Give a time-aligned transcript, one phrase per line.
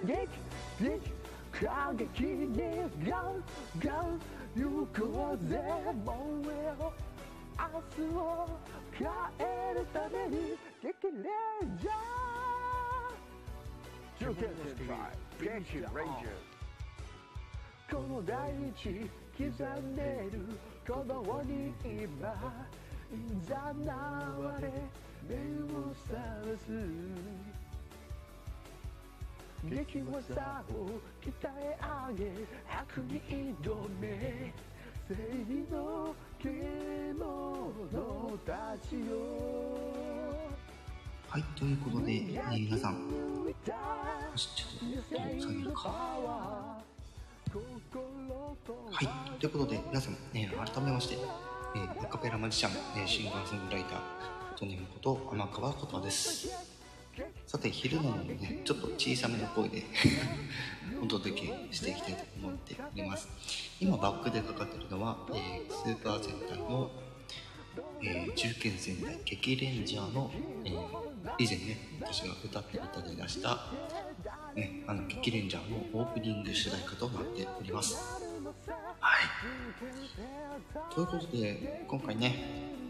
[0.00, 0.28] 激
[0.80, 1.12] 激
[1.52, 2.58] 過激に
[3.08, 3.44] ガン
[3.78, 4.20] ガン
[4.56, 5.60] 行こうぜ
[6.04, 6.14] 燃
[6.50, 6.92] えよ
[7.58, 8.48] 明日を
[8.92, 9.06] 変
[9.38, 14.82] えるために激レンジャー中継です
[15.38, 15.92] 激レンジャー
[17.90, 19.44] この大地刻
[19.80, 20.38] んでる
[20.86, 22.32] 鼓動に今
[23.12, 23.14] い
[23.46, 24.70] ざなわれ
[25.28, 25.36] 目
[25.74, 27.61] を覚ます
[29.64, 30.06] 激技を
[31.22, 31.78] 鍛え
[32.10, 32.32] 上げ
[32.68, 33.20] 悪に
[33.62, 34.52] 挑め
[35.08, 39.00] 正義の獣たちよ
[41.28, 41.72] はい、とい。
[41.72, 43.14] うことで、えー皆さん、よ
[44.36, 44.68] し、ちょっ
[45.08, 45.88] と、音を下げるか。
[45.88, 46.78] は
[49.00, 49.08] い、
[49.40, 49.48] とい。
[49.48, 54.00] うことで、皆さん、えー改めまして、えーアカペラマジシャン、えーシンガーソングライター、
[54.58, 56.50] トニムこと天川琴葉です。
[57.46, 59.82] さて、昼なのでね、ちょっと小さめの声で
[61.02, 63.28] お届けしていきたいと思っております。
[63.80, 66.90] 今、バックでかかってるのは、えースーパー戦隊の、
[68.02, 70.30] えー中堅戦隊激レンジャーの、
[70.64, 71.02] えー
[71.38, 73.66] 以前ね、私が歌っていただきました、
[74.54, 77.94] ね、あの激レンジャーのオープニング主題歌となっております。
[79.00, 80.94] はい。
[80.94, 82.81] ということで、今回ね、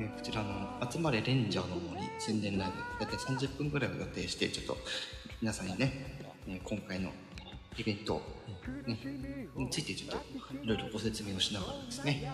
[0.00, 4.76] えこちらの集まれレンジャーの森宣伝ライブ、だいたい30分ぐらいを予定して、ちょっと
[5.40, 7.10] 皆さんにね、え今回の
[7.76, 8.20] イベント、
[8.86, 8.98] ね、
[9.56, 12.30] についてちょっといろいろご説明をしながらですね、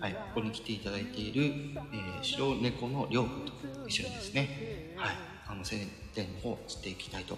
[0.00, 3.52] はい、ここに来ていただいている、えー白猫のりょうくんと
[3.86, 5.16] 一緒にですね、はい、
[5.48, 5.80] あの宣
[6.14, 7.36] 伝の方をしていきたいと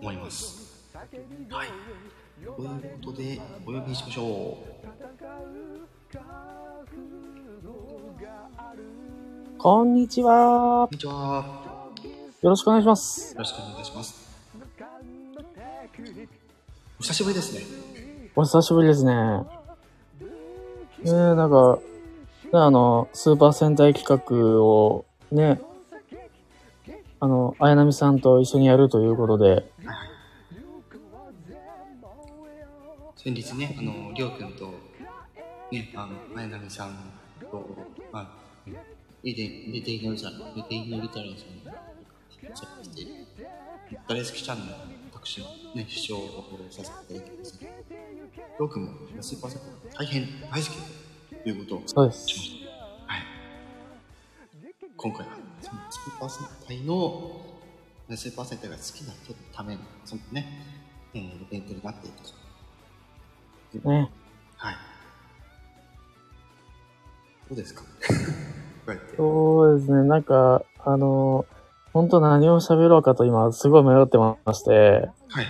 [0.00, 0.74] 思います。
[1.50, 1.68] はい。
[2.42, 4.58] ということで、お呼びしましょ
[7.30, 7.33] う
[9.58, 10.88] こんにちはう。
[10.88, 10.90] こん。
[10.92, 11.44] にちは。
[12.42, 13.32] よろしくお願いします。
[13.34, 14.28] よろしくお願いします。
[16.98, 17.60] お久しぶりですね。
[18.36, 19.12] お久しぶりですね。
[19.12, 19.46] ね
[21.04, 21.78] え、なんか、
[22.44, 25.60] ね、あの、スーパー戦隊企画を、ね、
[27.20, 29.70] あの、綾波さんと一緒にやるということで、
[33.16, 34.74] 先日ね、あの、りょうくんと、
[35.70, 36.94] ね、あの、綾波さん
[37.50, 37.76] と、
[38.12, 38.70] まあ、
[39.22, 41.36] リテイリテイノリタラリテイノリタラさんに、
[42.54, 43.26] そうして、
[44.06, 44.84] 大好きチャンネルの
[45.14, 47.58] 私のね、視聴をさせていただきます。
[47.60, 49.60] りょうくんもスーパーセン
[49.90, 50.70] ター大変大好き
[51.42, 52.28] ということをそうです。
[52.28, 53.12] しました。
[53.12, 53.22] はい。
[54.96, 57.40] 今回は、そのスーパー戦隊の、
[58.08, 60.46] ねスーパー戦隊が好きな人のための、そのね、
[61.14, 62.16] えーイベントになっていく
[63.82, 63.88] と。
[63.88, 64.10] ね。
[64.56, 64.76] はい。
[67.48, 67.82] どうですか。
[69.16, 71.46] そうですね、なんか、あの、
[71.92, 75.46] 本当何を喋ろうかと今、すごい迷ってまして、はい。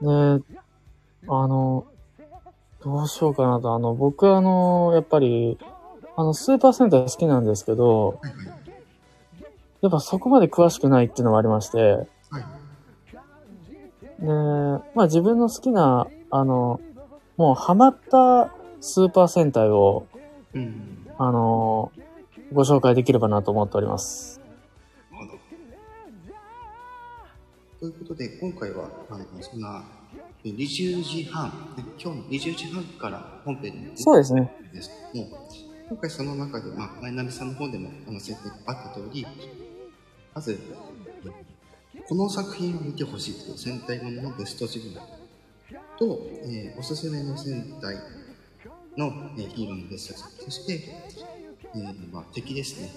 [0.00, 0.44] で、
[1.28, 1.84] あの、
[2.82, 3.74] どうしようかなと。
[3.74, 5.58] あの、僕あの、やっぱり、
[6.16, 8.46] あの、スーパー戦隊好きなんですけど、はいはい。
[9.82, 12.06] やっぱそこまで詳しくないっていうのもありまして、はい。
[14.20, 14.26] で、
[14.94, 16.80] まあ自分の好きな、あの、
[17.36, 18.50] もうハマった
[18.80, 20.06] スーパー戦隊を、
[20.54, 21.06] うん。
[21.18, 21.92] あの、
[22.52, 24.40] ご紹介できればなと思っております。
[25.10, 25.40] なるほど。
[27.80, 29.84] ということで、今回は、あの、そんな、
[30.44, 34.50] 20時半、ね今日の20時半から本編にそうですね。
[34.72, 35.28] ですも、
[35.88, 39.26] 今回その中で、まあ、前波さんの方でもあの設定があった通り、
[40.34, 40.58] まず、
[42.08, 44.94] この作品を見てほしいという戦隊もののベスト10
[45.98, 47.96] と、えーおすすめの戦隊
[48.96, 49.06] の、
[49.36, 50.84] えーヒーローのベスト10、そして、
[51.74, 52.90] えーまあ、敵ですね。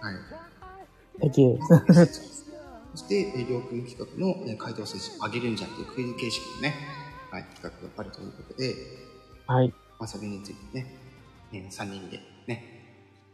[0.00, 0.14] はい。
[1.22, 1.58] 敵。
[2.92, 6.74] そして、えー、両軍企画の、えー、回答数字を上げるんじゃんというクイズ形式のね、
[7.30, 8.74] はい、企画があるということで、
[9.46, 9.68] はい。
[9.98, 10.94] まあ、それについてね、
[11.52, 12.80] えー、3人でね、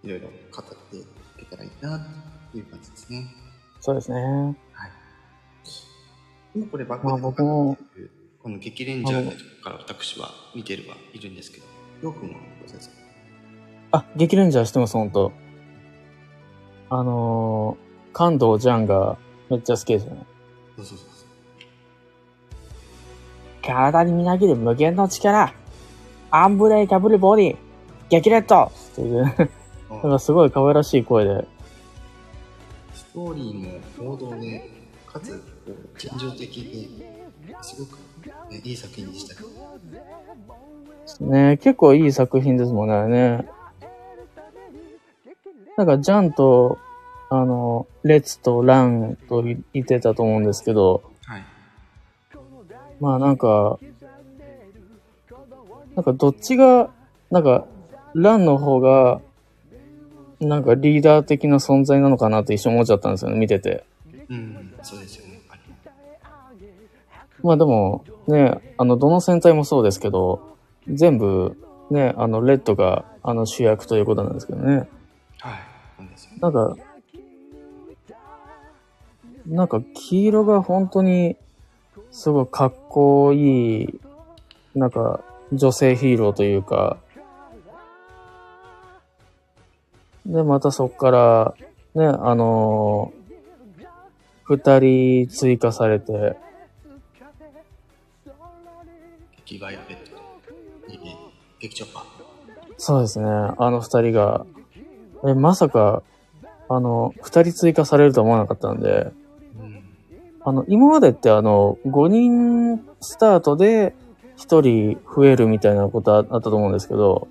[0.02, 1.04] いろいろ語ってい
[1.38, 1.98] けたらいいな
[2.52, 3.26] という感じですね。
[3.80, 4.20] そうですね。
[4.72, 4.90] はい。
[6.54, 7.76] 今これバックまあで僕も
[8.42, 11.66] この激レンジャーのとこから私は見てるはいるんですけど、
[12.02, 12.94] りょうくんはご説明。
[13.92, 15.32] あ、激レンジャーしてます、ほんと。
[16.90, 19.18] あのー、関東ジャンが
[19.50, 20.26] めっちゃ好きですよね。
[20.76, 21.26] そうそうそうそう。
[23.62, 25.52] 体にみなぎる無限の力。
[26.30, 27.66] アンブレイカブルボディ。
[28.08, 29.24] 激レッドっていう、
[29.90, 31.48] なんかすごい可愛らしい声で。
[32.94, 34.70] ストーリーも王道で、
[35.06, 35.42] かつ、
[36.08, 37.98] 感情的で、すごく、
[38.50, 39.48] ね、いい作品でしたよ。
[41.20, 43.48] ね結構いい作品ですもんね、あれね。
[45.76, 46.78] なんか、ジャンと、
[47.28, 51.44] あの、レッツとランと言ってたと思うんですけど、はい。
[53.00, 53.78] まあなんか、
[55.94, 56.90] なんかどっちが、
[57.30, 57.66] なんか、
[58.14, 59.20] ランの方が、
[60.40, 63.84] なんかリーダー的な存在なのかなって一瞬思っちゃったんですよね、見てて。
[64.28, 65.36] うん、そうですよね。
[67.42, 70.55] まあでも、ね、あの、どの戦隊もそうですけど、
[70.88, 71.56] 全部、
[71.90, 74.88] ね、あの、レッドが、あの、主役ということなんですけどね。
[75.38, 75.58] はい。
[75.98, 76.38] そうですよね。
[76.40, 76.76] なんか、
[79.46, 81.36] なんか黄色が本当に、
[82.10, 84.00] すごいかっこいい、
[84.74, 85.20] なんか、
[85.52, 86.98] 女性ヒーローというか、
[90.24, 91.54] で、またそっから、
[91.94, 93.26] ね、あのー
[94.48, 96.36] 二人追加されて、
[99.38, 99.96] 劇バイオレ
[101.60, 102.04] 劇チョッパー。
[102.78, 104.46] そうですね、あの二人が、
[105.26, 106.02] え、まさか、
[106.68, 109.12] あの、二人追加されるとは思わなかったんで、
[109.58, 109.82] うん。
[110.42, 113.94] あの、今までってあの、5人スタートで
[114.38, 117.28] 1人増えるみたいなことああったと思うんですけど、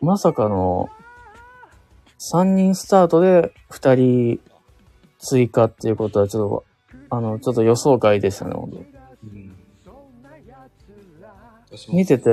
[0.00, 0.88] まさかの、
[2.18, 4.40] 3人スタートで2人
[5.18, 8.95] 追加っていうことはちょっと、あの、ちょっと予想外でしたね、本当うん。
[11.76, 11.96] 私も。
[11.96, 12.30] 見てて、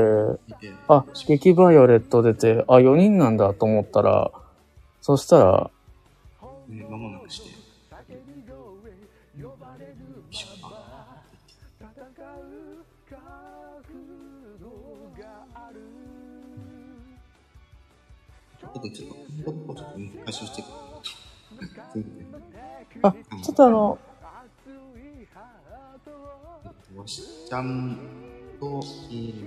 [0.87, 4.31] あ、激バイオレット出て、あ、4人なんだと思ったら、
[5.01, 5.71] そしたら、
[6.67, 7.53] ね、間もなくして、
[18.79, 20.71] っとちょっと、ポッポちょっとね解消してくる。
[21.91, 22.03] すい
[23.01, 23.99] ませんあ、ちょっとあの、
[27.49, 28.22] ちゃん
[28.63, 28.79] と、
[29.11, 29.43] えー、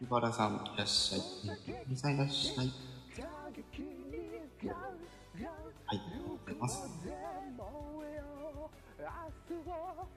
[0.00, 1.20] 木原さんいらっしゃい。
[1.68, 2.66] えー、みさんいらっしゃい。
[2.66, 2.70] はい、
[5.86, 6.82] ありがとうございます。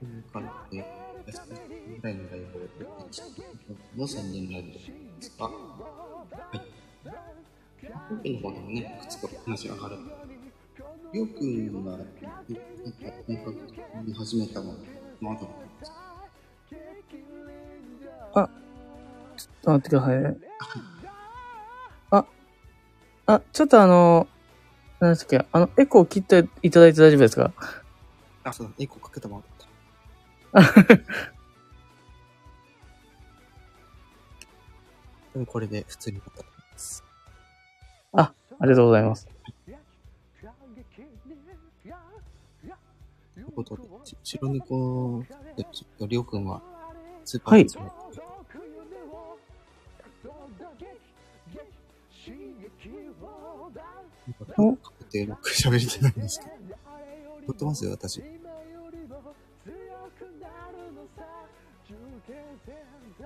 [0.00, 0.84] という感じで、
[1.26, 1.40] 休
[1.88, 2.86] みぐらいのライブをやってい
[3.18, 3.36] きたい
[3.96, 4.80] の宣伝ライブで
[5.20, 5.54] すが、はい。
[8.08, 9.96] 今回の方でもね、いくつか話が上がる。
[11.12, 12.04] りょうくんが、なんか、
[13.28, 14.74] 本格的に始めたのは、
[15.20, 16.05] まだなんですか？
[18.36, 18.48] ちょっ
[19.62, 20.36] と待ってくださいね。
[22.10, 22.24] あ、
[23.26, 24.28] あ、ちょっとあの、
[25.00, 27.52] 何ですっけ、あの、エコー切っていただいて大丈夫ですか？
[28.44, 29.42] あ、そうだ、エコーかけたまま
[30.52, 30.96] だった。
[35.34, 37.04] でもこれで普通になったと思います。
[38.58, 39.28] ありがとうございます。
[43.34, 45.22] ということで、ち白猫
[45.56, 46.62] で、ちょっとりょうくんは、
[47.26, 47.84] スーパはいーですね
[54.56, 56.52] おかけてうまく喋れてないんですけど。
[57.46, 58.22] 撮ってますよ、私。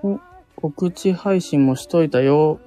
[0.03, 0.19] お、
[0.55, 2.59] 告知配信もしといたよ。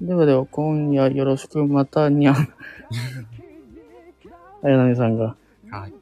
[0.00, 2.48] ではでは、今夜よろしく、またにゃん。
[4.62, 5.36] 綾波さんが。
[5.70, 6.01] はい。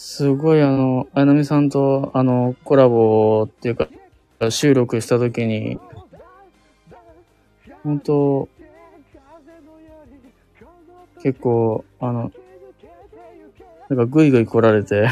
[0.00, 3.88] すごいあの、綾波さんとあの、コラボっていうか、
[4.48, 5.76] 収録した時に、
[7.82, 8.48] 本当
[11.20, 12.30] 結構、あの、
[13.88, 15.08] なんかグイグイ来られて、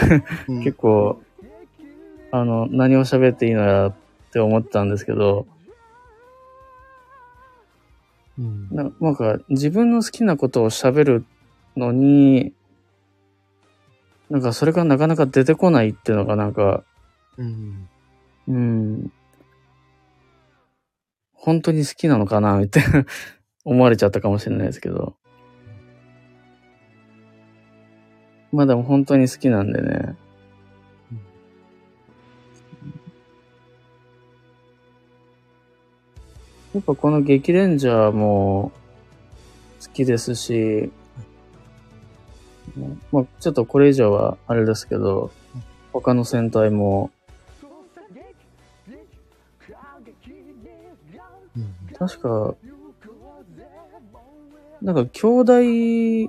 [0.46, 0.62] うん。
[0.62, 1.20] 結構、
[2.30, 3.94] あの、何を喋っていいのやっ
[4.30, 5.48] て思ってたんですけど、
[8.38, 8.68] うん。
[8.70, 11.24] ななんか自分の好きなことを喋る
[11.76, 12.52] のに、
[14.30, 16.84] なんかそれがなかなか出てこないっていうのがなんか、
[17.38, 17.88] うん。
[18.48, 19.12] うん、
[21.32, 22.80] 本当に好きなのかなって
[23.64, 25.16] 思われちゃったかもしれないですけど。
[28.52, 30.16] まあでも本当に好きなんでね。
[36.74, 38.70] やっぱこの激レンジャーも
[39.82, 40.90] 好きですし、
[43.12, 45.30] まあちょっとこれ以上はあれですけど、
[45.92, 47.10] 他の戦隊も。
[51.98, 52.54] 確か、
[54.82, 56.28] なんか兄弟、兄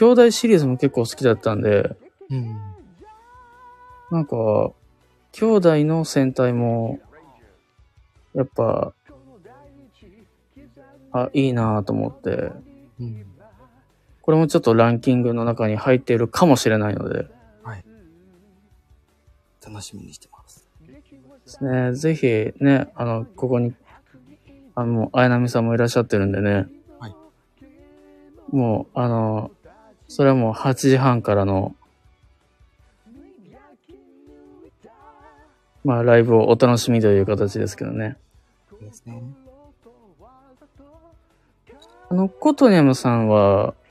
[0.00, 1.96] 弟シリーズも結構好きだったんで、
[2.28, 2.56] うん。
[4.10, 4.72] なんか、
[5.32, 6.98] 兄弟の戦隊も、
[8.34, 8.92] やっぱ、
[11.12, 12.52] あ、いいなと思って、
[13.00, 13.35] うん。
[14.26, 17.28] これもちょっとランキングの中に入っているかもしれないので、
[19.64, 20.68] 楽しみにしてます。
[20.84, 21.00] で
[21.46, 22.26] すね、ぜひ
[22.58, 23.72] ね、あの、ここに、
[24.74, 26.66] あの、綾波さんもいらっしゃってるんでね、
[26.98, 27.14] はい
[28.50, 29.52] もう、あの、
[30.08, 31.76] それはもう8時半からの、
[35.84, 38.16] まあ、ライブをお楽しみという形ですけどね。
[38.68, 39.22] そうですね。
[42.08, 43.85] あの、コトニャムさんは、はい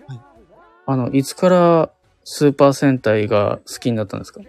[0.85, 1.91] あの、いつから
[2.23, 4.41] スーパー戦隊が好きになったんですか？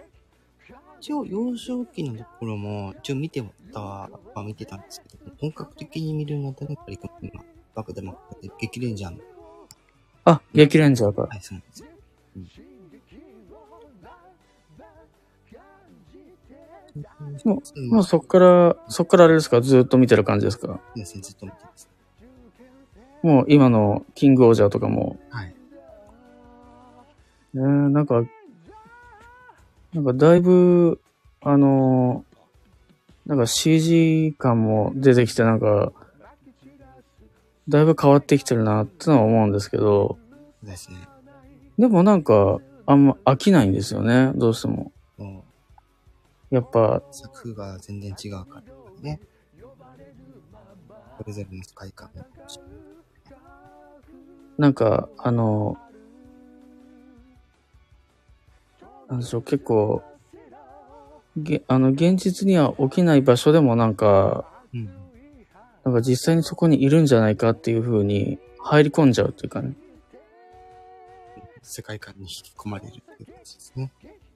[0.99, 7.43] 一応、幼少期のところも、一応見てたあ見てたんですけど、本格的に見るので、やっぱり今、
[7.75, 8.17] バクでも
[8.59, 9.19] 激レンジャーの、
[10.25, 11.21] あ、激レンジャーか。
[11.23, 11.87] はい、そうなんですよ。
[12.35, 12.47] うん。
[17.45, 19.61] ももうそっから、そっからあれですか？
[19.61, 20.67] ずっと見てる感じですか？
[20.67, 21.87] そうですね、ずっと見てます。
[23.21, 25.19] もう今のキングオージャーとかも。
[25.29, 25.53] はい。
[27.57, 28.23] ねえ、なんか、
[29.93, 30.99] なんかだいぶ、
[31.41, 32.37] あのー
[33.27, 35.91] なんか CG 感も出てきてなんか、
[37.67, 40.17] だいぶ変わってきてるなってのは思うんですけど、
[40.63, 40.97] ですね。
[41.77, 44.93] でもなんか、あんま飽きないんですよね、どうしても。
[45.17, 45.43] も
[46.51, 49.19] やっぱ、う、作風が全然違うからね。
[51.17, 52.09] それぞれの世界観
[54.57, 55.77] なんか、あの、
[59.09, 60.03] なんでしょう、結構、
[61.37, 64.89] げあの、現実には起きない場所でもなんか、うん。
[65.83, 69.73] なんか実際にそこにいるんじゃないかっていう風に入り込んじゃうっていうかね。
[71.61, 73.91] 世界観に引き込まれるっていう感じですね。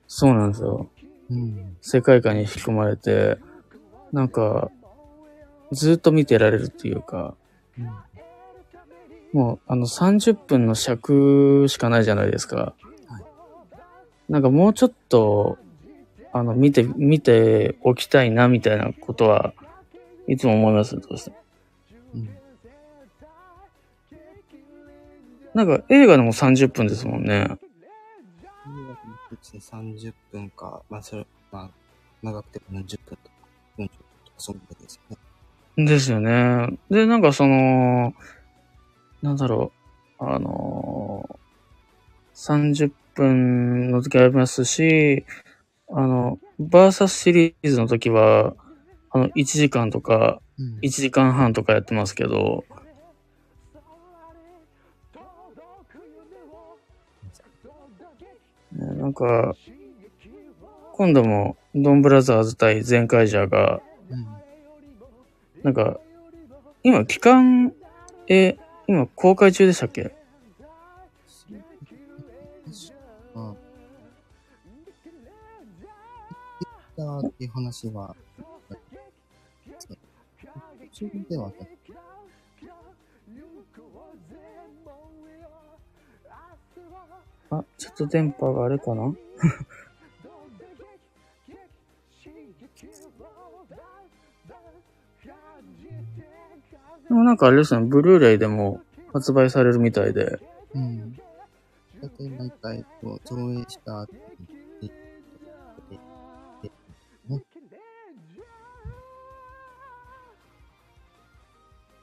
[0.07, 0.89] そうなんですよ。
[1.29, 1.77] うん。
[1.81, 3.37] 世界観に引き込まれて、
[4.13, 4.71] なんか、
[5.71, 7.35] ずっと見てられるっていうか、
[9.33, 12.75] もう、あの、30分の尺しかないじゃないですか。
[14.31, 15.57] はいなんかもうちょっと、
[16.31, 19.53] あの、見て、見ておきたいな、みたいなことは、
[20.27, 21.35] いつも思います、どうしても
[22.15, 22.29] うん。
[25.53, 27.57] なんか映画でも30分ですもんね。
[29.29, 31.69] 別に30分か、まあ、それ、まあ、
[32.21, 33.31] 長くても40分とか、
[33.77, 35.17] 40分とか、そんなですよ
[35.77, 35.85] ね。
[35.85, 36.79] ですよね。
[36.89, 38.13] で、なんかその、
[39.21, 39.73] なんだろ
[40.19, 41.39] う、あの
[42.35, 45.25] 30分の時ありますし、
[45.89, 48.55] あの、バーサスシリーズの時は、
[49.11, 52.63] あの、1時間とか、うん1時間半とかやってますけど、
[58.73, 59.55] ねなんか、
[60.93, 64.27] 今度も、ドンブラザーズ対ゼンカイジャーが、うん。
[65.63, 65.99] なんか、
[66.83, 67.73] 今、期間、
[68.27, 70.11] え、今、公開中でしたっけ？
[73.35, 73.55] あ
[76.97, 77.19] あ。
[77.19, 78.15] っていう話は、
[79.79, 79.97] そう
[80.91, 81.53] 途中ではあっ
[87.49, 89.13] たあ、ちょっと電波があれかな？
[97.07, 100.39] でもなんかあれですね、ブルーレイでも発売されるみたいで、
[100.73, 101.19] うん。
[102.01, 104.07] だいたい毎回、こう、上映した後
[104.81, 104.91] に、
[105.91, 105.97] で
[106.63, 106.71] で
[107.29, 107.41] ね、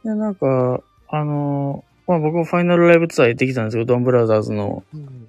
[0.05, 4.85] で、なんか、あのまあ僕もファイナルライブツアー行ってきたんですけど、ドンブラザーズの。
[4.95, 5.29] うん。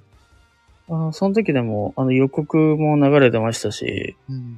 [1.10, 4.58] あ、その時でも、あの予告も流れてましたし、うん。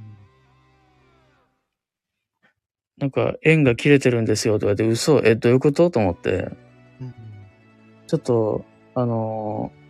[2.98, 5.22] なんか、縁が切れてるんですよとか言って、嘘？
[5.24, 5.89] え、どういうこと？
[5.89, 6.50] と思って、
[7.00, 7.13] うん。
[8.08, 9.80] ちょっと、あのー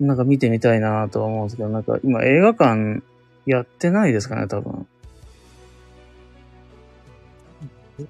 [0.00, 3.02] なんか見てみたいなとは思うんですけど、なんか今映画館
[3.46, 4.86] やってないですかね、多分。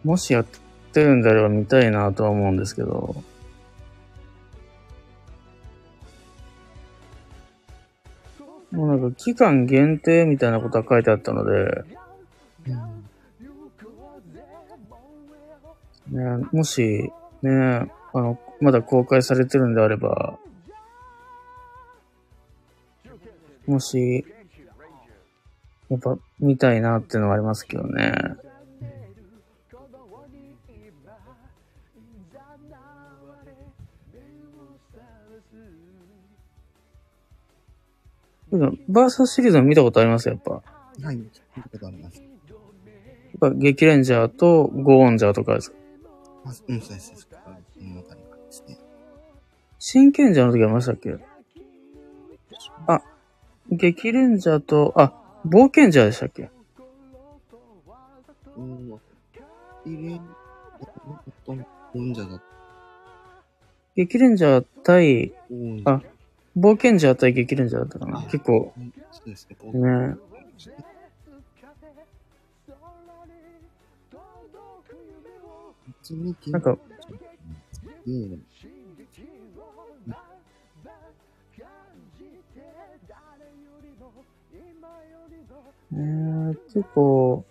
[0.04, 0.46] もしやっ
[0.92, 3.22] てるんであれば見たいなとは思うんですけど。
[8.70, 11.84] もうなんか期間限定みたいなことは書いてあったので、
[12.66, 12.70] う
[16.10, 16.40] ん。
[16.40, 17.10] ね、もし、
[17.42, 20.38] ね、あの、まだ公開されてるんであれば、
[23.68, 24.24] もし、
[25.88, 28.12] やっぱ見たいなっていうのはありますけどね。
[38.88, 40.62] バーサスシリーズは見たことありますやっぱ。
[41.02, 41.26] はい、見
[41.62, 42.16] たことあります。
[42.16, 42.26] やっ
[43.40, 45.76] ぱ激レンジャーとゴーオンジャーとかですか？
[46.46, 47.12] あ、うん、そうです。
[47.14, 48.20] そこから物語がで
[48.50, 48.78] すね。
[49.78, 51.12] 真剣ジャーの時ありましたっけ？
[51.12, 51.18] あ、
[53.70, 55.12] 激レンジャーと、あ、
[55.46, 56.50] 冒険ジャーでしたっけ？
[58.56, 59.00] うん。
[63.94, 65.32] 激レンジャー対、
[65.84, 66.00] あ
[66.56, 68.72] 冒険者対激レンジャーだったかなあ結構、
[69.12, 69.80] そうですね。
[69.80, 70.16] ね。
[76.48, 76.78] なんか、
[85.92, 87.44] えー、結構、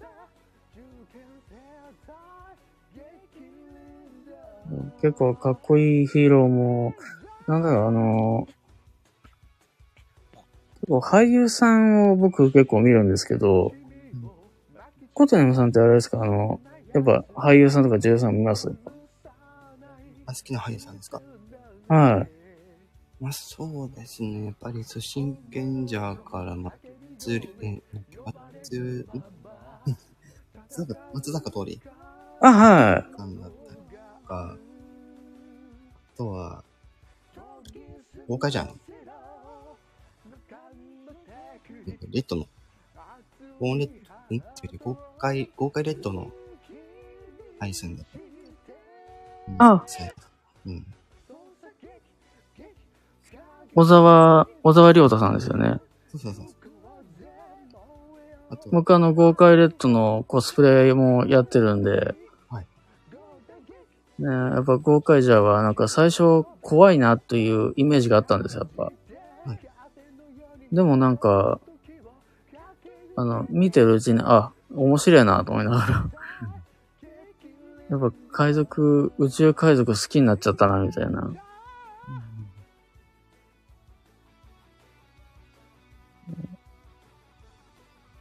[5.01, 6.95] 結構かっこいいヒーローも、
[7.47, 8.47] なんだろう、あの、
[10.81, 13.75] 結構俳優さんを僕結構見るんですけど、
[15.13, 16.59] コトネムさんってあれですか、あの、
[16.93, 18.71] やっぱ俳優さんとか女優さん見ます？
[20.25, 21.21] あ、好きな俳優さんですか？
[21.87, 22.27] はい。
[23.19, 24.45] まあ、そうですね。
[24.45, 26.71] やっぱり、そう、真剣者から、ま、
[27.17, 27.81] つり、え、
[28.25, 29.21] 松、ん
[30.69, 31.81] 松坂、松坂通り
[32.41, 33.17] あ、はい。
[33.17, 33.77] さんだったり
[34.21, 34.57] とか、あ
[36.17, 36.63] とは、
[38.27, 38.79] 豪華じゃん。
[42.11, 42.45] レッドの、
[43.59, 43.89] ボーンレッ
[44.29, 44.37] ド、ん？
[44.37, 44.43] 違う
[44.73, 46.31] 違う豪快、豪快レッドの
[47.59, 48.19] 配線だった。
[48.19, 49.85] うんあ
[50.65, 50.85] うん。
[53.73, 55.79] 小沢、小沢亮太さんですよね。
[56.11, 56.45] そうそうそう。
[58.49, 62.15] あと、僕あの、豪快レッドのコスプレもやってるんで、
[62.49, 62.65] はい。
[64.19, 68.83] ねやっぱ豪快ジャーはなんか最初怖いなというイメージがあったんですよ、やっぱ。
[68.83, 69.59] はい
[70.71, 71.61] でもなんか、
[73.15, 76.09] あの、見てるうちに、あ、面白いなと思いながら。
[77.89, 81.31] やっぱ海賊、宇宙海賊好きになっちゃったな、みたいな。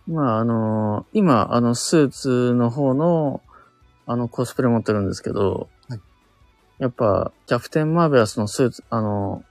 [0.07, 3.41] まあ、あの今、あの、スーツの方の、
[4.07, 6.01] あの、コスプレ持ってるんですけど、はい
[6.79, 9.43] やっぱ、キャプテンマーベラスのスーツ、あの、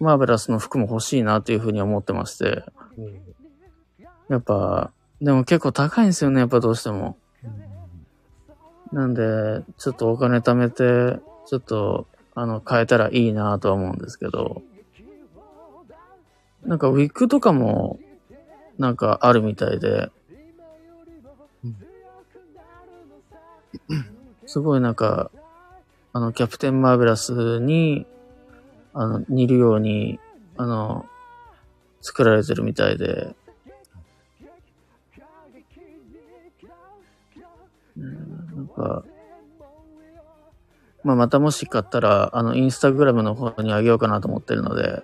[0.00, 2.64] マーベラスの服も欲しいなというふうに思ってまして、
[4.30, 7.18] やっぱ、でも結構高いんですよね、やっぱどうしても。
[8.92, 14.62] なんで、ちょっとお金貯めて、ちょっと、あの、変えたらいいなとは思うんですけど、
[16.64, 17.98] なんかウィッグとかも、
[18.80, 20.10] なんかあるみたいで、
[24.46, 25.30] すごいなんか、
[26.14, 28.06] あの、キャプテンマーベラスに、
[28.94, 30.18] あの、似るように、
[30.56, 31.04] あの、
[32.00, 33.36] 作られてるみたいで、
[37.98, 39.04] うんなんか、
[41.04, 45.02] まあ、またもし買ったら、あの、インスタグラムの方にあげようかなと思ってるので、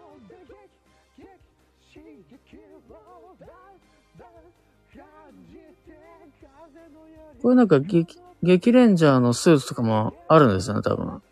[7.46, 11.22] これなんか激、激レンジャーのスーツとかもあるんですよね、多分。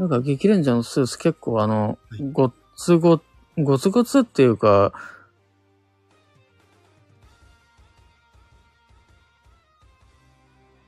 [0.00, 3.20] なんか激レンジャーのスーツ結構あの、はいごっつご、
[3.56, 4.92] ごつごつっていうか、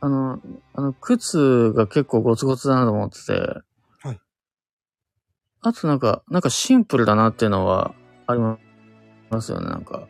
[0.01, 0.41] あの、
[0.75, 3.76] あの、靴が結構ゴツゴツだなと思ってて。
[5.63, 7.95] あとなんか、なんかシンプルだなっていうのは
[8.27, 8.59] ありま
[9.41, 10.07] すよね、なんか。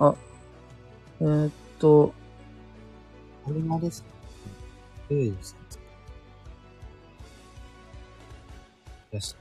[0.00, 0.14] あ、
[1.20, 2.12] えーっと、
[3.44, 4.08] これもですか？
[5.10, 5.56] ええです
[9.12, 9.36] よし。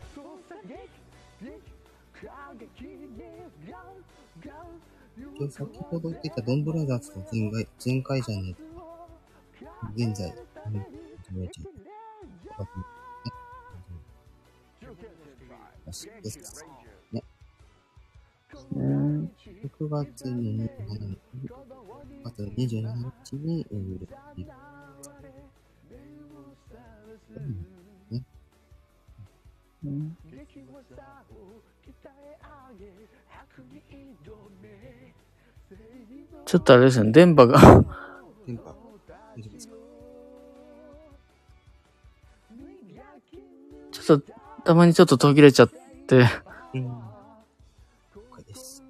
[5.48, 8.72] 日先ほど言ってたドンブラザーズの前回、前回じゃねえ
[9.96, 10.34] 現在、
[10.68, 10.84] うん、ね。
[15.86, 16.66] よし、です。
[17.12, 17.24] ね。
[18.72, 19.32] ね
[19.64, 20.68] 6月の27
[21.08, 21.54] 日、6
[22.24, 24.08] 月の27日に、えー、
[27.38, 27.82] うん
[29.84, 30.18] うん
[36.46, 37.60] ちょっとあれですね、電波が
[38.46, 38.76] 電波、
[39.08, 39.74] 大丈夫ですか？
[43.92, 45.70] ちょっと、たまにちょっと途切れちゃっ
[46.08, 46.28] て、
[46.74, 46.84] うん。
[46.84, 47.02] 了
[48.32, 48.84] 解です。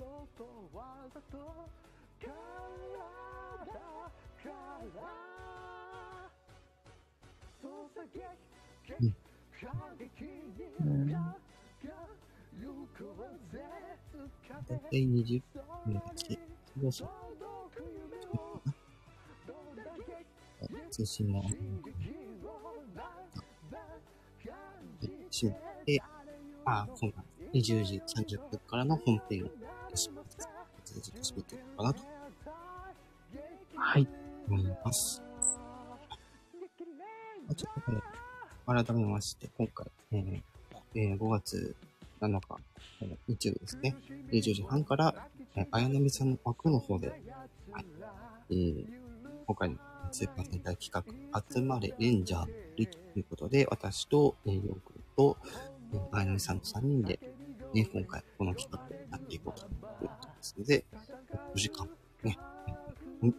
[14.69, 15.41] だいたい20
[15.85, 16.50] 分だけ。
[16.79, 17.09] そろそろ。
[20.63, 21.39] あ通信が。
[25.31, 25.55] 締め
[25.85, 26.01] て、
[26.65, 29.47] あ、今晩20時30分からの本編を
[29.95, 30.29] 締めて、
[30.85, 32.01] ずっと締めていこうかなと
[33.75, 34.07] はい。
[34.49, 35.21] 思います。
[37.49, 38.01] あちょっとね、
[38.65, 40.41] 改めまして、今回、えー
[40.95, 41.75] えー5月
[42.19, 42.57] 7日、
[43.01, 43.95] えー日曜日ですね、
[44.31, 45.40] 20時半から、えー、
[45.71, 47.09] 綾波さんの枠の方で、
[47.71, 47.85] はい、
[48.51, 49.01] えー
[49.51, 49.75] 今回の
[50.11, 50.91] スーパー戦隊企
[51.33, 55.37] 画、集まれレンジャーということで、私と、えー、ヨークルと、
[55.93, 57.19] えー、綾波さんの3人で、
[57.73, 60.85] ね、今回この企画をやっていこうということですので、
[61.53, 61.89] お時間、
[62.23, 62.37] ね、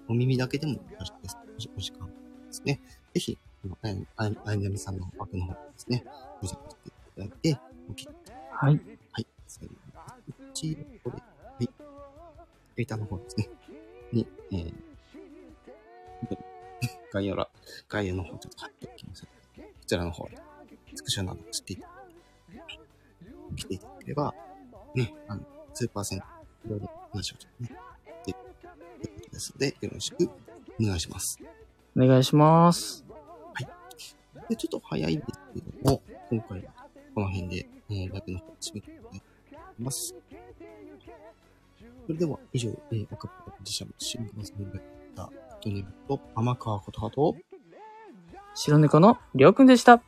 [0.09, 1.39] おお耳だけでもよろしいです。
[1.75, 2.13] お時間で
[2.51, 2.81] すね。
[3.15, 3.39] ぜひ、
[3.81, 6.05] あやなみさんの枠の方ですね、
[6.43, 8.09] お時間していただいて、お聞き
[8.51, 8.81] はい。
[9.13, 9.27] はい。
[9.47, 9.81] 最後に、
[10.53, 11.23] 一これ、
[12.73, 12.79] はい。
[12.79, 13.49] レーターの方ですね。
[14.13, 14.75] に、えー、
[17.13, 17.49] 概要欄、
[17.89, 19.23] 概要の方ちょっと貼っておきます。
[19.25, 19.29] こ
[19.87, 20.39] ちらの方で、
[20.95, 21.79] スクショなどをしてい
[23.57, 24.35] 来ていただければ、
[24.95, 25.43] ね、あの、
[25.75, 26.27] スーパーセント、
[26.67, 27.79] いろいろ話をちょっとね、
[28.21, 28.37] っていう
[29.15, 30.31] ことですので、よろしく
[30.81, 31.39] お願いします。
[31.97, 33.05] お願いします。
[34.49, 36.73] で、ちょっと早いんですけども、今回は
[37.15, 39.23] この辺で、えー、ライブの方を締めていき
[39.79, 40.15] ます。
[42.07, 44.83] それでは、以上、えー、赤ポ自社の新聞さんがやっ
[45.15, 47.37] た、トネムと天川琴葉と、
[48.55, 50.03] 白猫のりょうくんでした。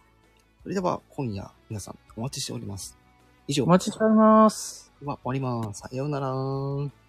[0.62, 2.98] それでは、今夜、皆さんお待ちしております。
[3.46, 4.92] 以上、お待ちしております。
[5.00, 5.80] では終わります。
[5.80, 7.03] さようなら。